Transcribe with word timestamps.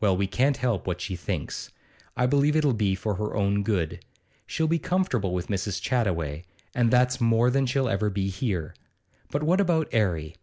'Well, 0.00 0.16
we 0.16 0.26
can't 0.26 0.56
help 0.56 0.86
what 0.86 1.02
she 1.02 1.16
thinks. 1.16 1.70
I 2.16 2.24
believe 2.24 2.56
it'll 2.56 2.72
be 2.72 2.94
for 2.94 3.16
her 3.16 3.36
own 3.36 3.62
good. 3.62 4.02
She'll 4.46 4.66
be 4.66 4.78
comfortable 4.78 5.34
with 5.34 5.48
Mrs. 5.48 5.82
Chattaway, 5.82 6.44
and 6.74 6.90
that's 6.90 7.20
more 7.20 7.50
than 7.50 7.66
she'll 7.66 7.86
ever 7.86 8.08
be 8.08 8.30
here. 8.30 8.74
But 9.30 9.42
what 9.42 9.60
about 9.60 9.92
'Arry? 9.92 10.36